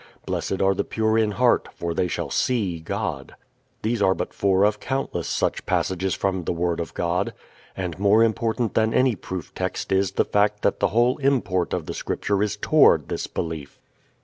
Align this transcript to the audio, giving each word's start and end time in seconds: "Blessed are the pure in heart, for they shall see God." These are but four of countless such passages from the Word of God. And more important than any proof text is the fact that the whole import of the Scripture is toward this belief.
"Blessed 0.25 0.63
are 0.63 0.73
the 0.73 0.83
pure 0.83 1.15
in 1.15 1.33
heart, 1.33 1.69
for 1.75 1.93
they 1.93 2.07
shall 2.07 2.31
see 2.31 2.79
God." 2.79 3.35
These 3.83 4.01
are 4.01 4.15
but 4.15 4.33
four 4.33 4.63
of 4.63 4.79
countless 4.79 5.27
such 5.27 5.67
passages 5.67 6.15
from 6.15 6.45
the 6.45 6.51
Word 6.51 6.79
of 6.79 6.95
God. 6.95 7.35
And 7.77 7.99
more 7.99 8.23
important 8.23 8.73
than 8.73 8.95
any 8.95 9.15
proof 9.15 9.53
text 9.53 9.91
is 9.91 10.13
the 10.13 10.25
fact 10.25 10.63
that 10.63 10.79
the 10.79 10.87
whole 10.87 11.19
import 11.19 11.71
of 11.71 11.85
the 11.85 11.93
Scripture 11.93 12.41
is 12.41 12.57
toward 12.57 13.09
this 13.09 13.27
belief. 13.27 13.79